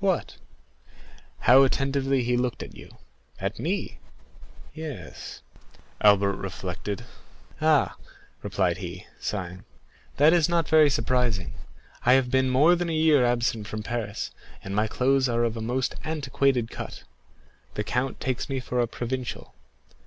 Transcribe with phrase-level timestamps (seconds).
[0.00, 0.38] "What?"
[1.40, 2.96] "How attentively he looked at you."
[3.38, 3.98] "At me?"
[4.72, 5.42] "Yes."
[6.00, 7.04] Albert reflected.
[7.60, 7.96] "Ah,"
[8.42, 9.64] replied he, sighing,
[10.16, 11.52] "that is not very surprising;
[12.06, 14.30] I have been more than a year absent from Paris,
[14.64, 17.02] and my clothes are of a most antiquated cut;
[17.74, 19.54] the count takes me for a provincial.